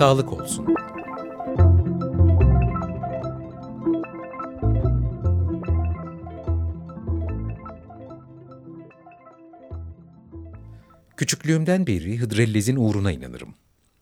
[0.00, 0.66] Sağlık olsun.
[11.16, 13.54] Küçüklüğümden beri Hıdrellez'in uğruna inanırım.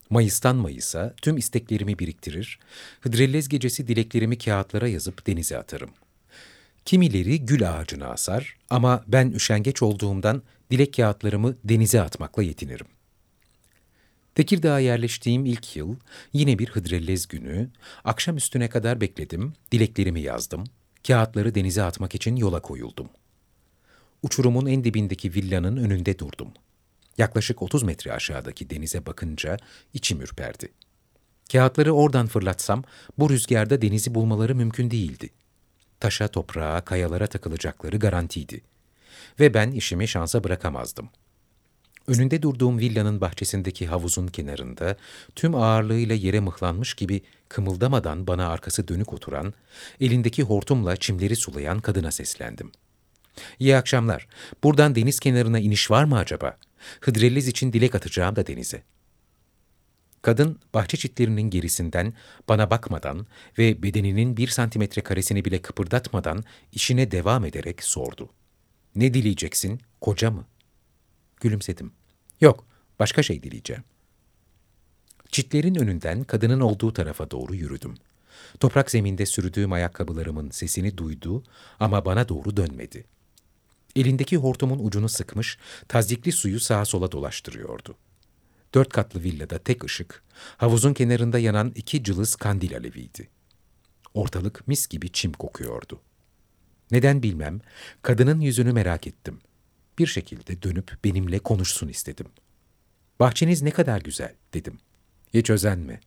[0.09, 2.59] Mayıs'tan Mayıs'a tüm isteklerimi biriktirir,
[3.01, 5.89] Hıdrellez gecesi dileklerimi kağıtlara yazıp denize atarım.
[6.85, 10.41] Kimileri gül ağacına asar ama ben üşengeç olduğumdan
[10.71, 12.87] dilek kağıtlarımı denize atmakla yetinirim.
[14.39, 15.95] Tekirdağ'a yerleştiğim ilk yıl
[16.33, 17.69] yine bir Hıdrellez günü,
[18.03, 20.63] akşam üstüne kadar bekledim, dileklerimi yazdım,
[21.07, 23.09] kağıtları denize atmak için yola koyuldum.
[24.23, 26.47] Uçurumun en dibindeki villanın önünde durdum.
[27.17, 29.57] Yaklaşık 30 metre aşağıdaki denize bakınca
[29.93, 30.71] içim ürperdi.
[31.51, 32.83] Kağıtları oradan fırlatsam
[33.17, 35.29] bu rüzgarda denizi bulmaları mümkün değildi.
[35.99, 38.61] Taşa, toprağa, kayalara takılacakları garantiydi.
[39.39, 41.09] Ve ben işimi şansa bırakamazdım.
[42.09, 44.95] Önünde durduğum villanın bahçesindeki havuzun kenarında
[45.35, 49.53] tüm ağırlığıyla yere mıhlanmış gibi kımıldamadan bana arkası dönük oturan,
[50.01, 52.71] elindeki hortumla çimleri sulayan kadına seslendim.
[53.59, 54.27] İyi akşamlar.
[54.63, 56.57] Buradan deniz kenarına iniş var mı acaba?
[57.01, 58.83] Hıdrellez için dilek atacağım da denize.
[60.21, 62.13] Kadın bahçe çitlerinin gerisinden
[62.47, 68.29] bana bakmadan ve bedeninin bir santimetre karesini bile kıpırdatmadan işine devam ederek sordu.
[68.95, 70.45] Ne dileyeceksin, koca mı?
[71.41, 71.98] Gülümsedim.
[72.41, 72.65] Yok,
[72.99, 73.83] başka şey dileyeceğim.
[75.31, 77.95] Çitlerin önünden kadının olduğu tarafa doğru yürüdüm.
[78.59, 81.43] Toprak zeminde sürdüğüm ayakkabılarımın sesini duydu
[81.79, 83.05] ama bana doğru dönmedi.
[83.95, 85.57] Elindeki hortumun ucunu sıkmış,
[85.87, 87.95] tazyikli suyu sağa sola dolaştırıyordu.
[88.73, 90.23] Dört katlı villada tek ışık,
[90.57, 93.29] havuzun kenarında yanan iki cılız kandil aleviydi.
[94.13, 95.99] Ortalık mis gibi çim kokuyordu.
[96.91, 97.61] Neden bilmem,
[98.01, 99.39] kadının yüzünü merak ettim.
[99.99, 102.27] Bir şekilde dönüp benimle konuşsun istedim.
[103.19, 104.79] Bahçeniz ne kadar güzel, dedim.
[105.33, 105.99] Hiç özenme.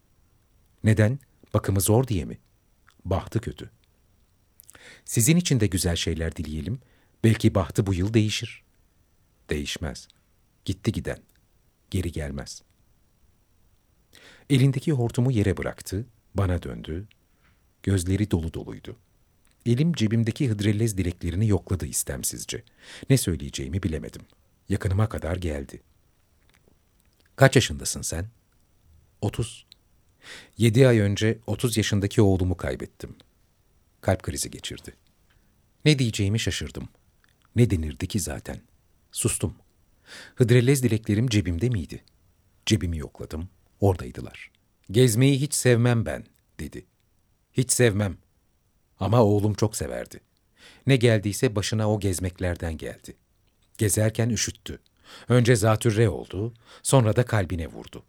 [0.85, 1.19] Neden?
[1.55, 2.39] Bakımı zor diye mi?
[3.05, 3.71] Bahtı kötü.
[5.05, 6.81] Sizin için de güzel şeyler dileyelim.
[7.25, 8.63] Belki bahtı bu yıl değişir.
[9.51, 10.09] Değişmez.
[10.65, 11.19] Gitti giden.
[11.91, 12.63] Geri gelmez.
[14.51, 17.09] Elindeki hortumu yere bıraktı, bana döndü.
[17.83, 18.97] Gözleri dolu doluydu.
[19.67, 22.63] Elim cebimdeki hıdrellez dileklerini yokladı istemsizce.
[23.11, 24.23] Ne söyleyeceğimi bilemedim.
[24.69, 25.83] Yakınıma kadar geldi.
[27.37, 28.27] Kaç yaşındasın sen?
[29.21, 29.67] Otuz.
[30.59, 33.17] Yedi ay önce otuz yaşındaki oğlumu kaybettim.
[34.01, 34.95] Kalp krizi geçirdi.
[35.85, 36.89] Ne diyeceğimi şaşırdım.
[37.57, 38.61] Ne denirdi ki zaten?
[39.13, 39.55] Sustum.
[40.35, 42.05] Hıdrellez dileklerim cebimde miydi?
[42.67, 43.49] Cebimi yokladım.
[43.81, 44.51] Oradaydılar.
[44.91, 46.25] Gezmeyi hiç sevmem ben,
[46.61, 46.87] dedi.
[47.53, 48.17] Hiç sevmem.
[49.03, 50.21] Ama oğlum çok severdi.
[50.87, 53.17] Ne geldiyse başına o gezmeklerden geldi.
[53.79, 54.79] Gezerken üşüttü.
[55.29, 58.05] Önce zatürre oldu, sonra da kalbine vurdu.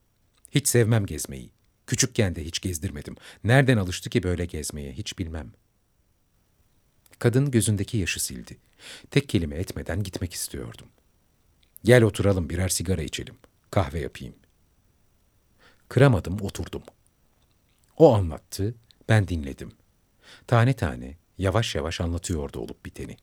[0.51, 1.49] Hiç sevmem gezmeyi.
[1.87, 3.15] Küçükken de hiç gezdirmedim.
[3.43, 5.51] Nereden alıştı ki böyle gezmeye hiç bilmem.
[7.19, 8.57] Kadın gözündeki yaşı sildi.
[9.11, 10.87] Tek kelime etmeden gitmek istiyordum.
[11.83, 13.35] Gel oturalım birer sigara içelim.
[13.71, 14.35] Kahve yapayım.
[15.89, 16.83] Kıramadım oturdum.
[17.97, 18.75] O anlattı,
[19.09, 19.71] ben dinledim.
[20.47, 23.17] Tane tane, yavaş yavaş anlatıyordu olup biteni.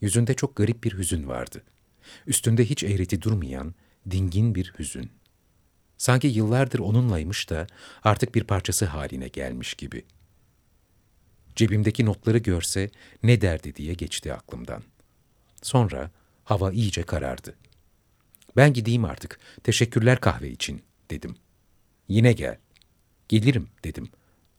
[0.00, 1.62] Yüzünde çok garip bir hüzün vardı.
[2.26, 3.74] Üstünde hiç eğreti durmayan,
[4.10, 5.10] dingin bir hüzün.
[5.98, 7.66] Sanki yıllardır onunlaymış da
[8.02, 10.04] artık bir parçası haline gelmiş gibi.
[11.56, 12.90] Cebimdeki notları görse
[13.22, 14.82] ne derdi diye geçti aklımdan.
[15.62, 16.10] Sonra
[16.44, 17.54] hava iyice karardı.
[18.56, 21.36] Ben gideyim artık, teşekkürler kahve için, dedim.
[22.08, 22.58] Yine gel.
[23.28, 24.08] Gelirim, dedim.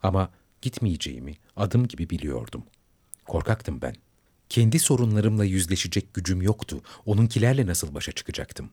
[0.04, 0.32] Ama
[0.62, 2.64] gitmeyeceğimi adım gibi biliyordum.
[3.26, 3.96] Korkaktım ben.
[4.50, 6.82] Kendi sorunlarımla yüzleşecek gücüm yoktu.
[7.06, 8.70] Onunkilerle nasıl başa çıkacaktım?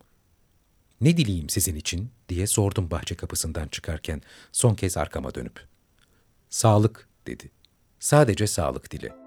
[1.00, 4.22] Ne dileyim sizin için diye sordum bahçe kapısından çıkarken
[4.52, 5.66] son kez arkama dönüp.
[6.50, 7.50] Sağlık dedi.
[7.98, 9.23] Sadece sağlık dile.''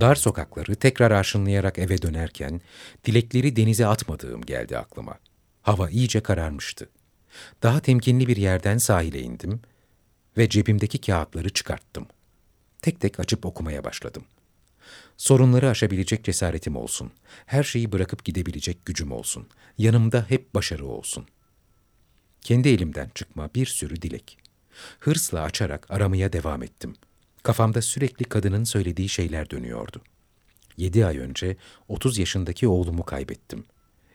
[0.00, 2.60] Dar sokakları tekrar arşınlayarak eve dönerken
[3.04, 5.18] dilekleri denize atmadığım geldi aklıma.
[5.62, 6.88] Hava iyice kararmıştı.
[7.62, 9.60] Daha temkinli bir yerden sahile indim
[10.36, 12.06] ve cebimdeki kağıtları çıkarttım.
[12.82, 14.24] Tek tek açıp okumaya başladım.
[15.16, 17.10] Sorunları aşabilecek cesaretim olsun.
[17.46, 19.46] Her şeyi bırakıp gidebilecek gücüm olsun.
[19.78, 21.26] Yanımda hep başarı olsun.
[22.40, 24.38] Kendi elimden çıkma bir sürü dilek.
[25.00, 26.94] Hırsla açarak aramaya devam ettim.
[27.48, 30.02] Kafamda sürekli kadının söylediği şeyler dönüyordu.
[30.76, 31.56] Yedi ay önce
[31.88, 33.64] 30 yaşındaki oğlumu kaybettim.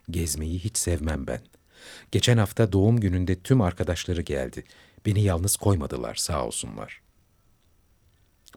[0.09, 1.41] Gezmeyi hiç sevmem ben.
[2.11, 4.63] Geçen hafta doğum gününde tüm arkadaşları geldi.
[5.05, 7.01] Beni yalnız koymadılar sağ olsunlar.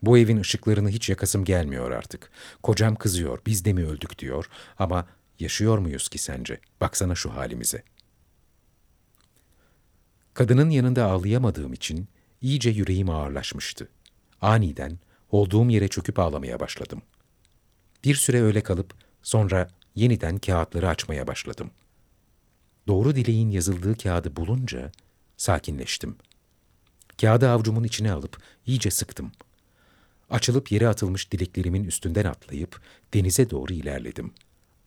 [0.03, 2.31] Bu evin ışıklarını hiç yakasım gelmiyor artık.
[2.63, 5.09] Kocam kızıyor, biz de mi öldük diyor ama
[5.39, 6.61] yaşıyor muyuz ki sence?
[6.81, 7.83] Baksana şu halimize.
[10.35, 12.09] Kadının yanında ağlayamadığım için
[12.41, 13.89] iyice yüreğim ağırlaşmıştı.
[14.41, 14.99] Aniden
[15.31, 17.03] olduğum yere çöküp ağlamaya başladım.
[18.05, 21.71] Bir süre öyle kalıp sonra yeniden kağıtları açmaya başladım.
[22.87, 24.93] Doğru dileğin yazıldığı kağıdı bulunca
[25.37, 26.17] sakinleştim.
[27.21, 29.33] Kağıdı avcumun içine alıp iyice sıktım.
[30.31, 32.81] Açılıp yere atılmış dileklerimin üstünden atlayıp
[33.15, 34.35] denize doğru ilerledim.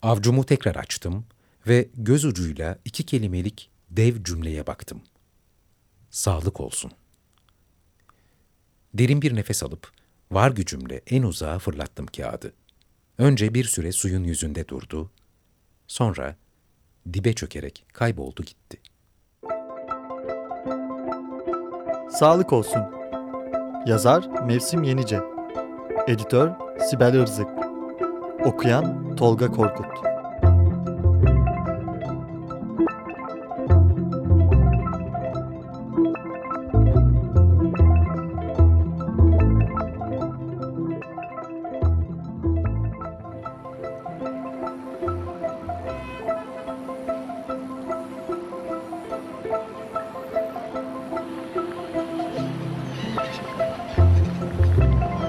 [0.01, 1.25] Avcumu tekrar açtım
[1.68, 5.01] ve göz ucuyla iki kelimelik dev cümleye baktım.
[6.10, 6.92] Sağlık olsun.
[9.00, 9.92] Derin bir nefes alıp
[10.31, 12.54] var gücümle en uzağa fırlattım kağıdı.
[13.18, 15.12] Önce bir süre suyun yüzünde durdu,
[15.88, 16.36] sonra
[17.13, 18.78] dibe çökerek kayboldu gitti.
[22.12, 22.81] Sağlık olsun.
[23.86, 25.19] Yazar Mevsim Yenice.
[26.07, 26.51] Editör
[26.90, 27.48] Sibel Irzık.
[28.46, 30.09] Okuyan Tolga Korkut.